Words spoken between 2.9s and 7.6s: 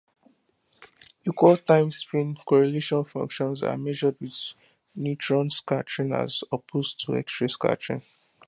functions are measured with neutron scattering as opposed to x-ray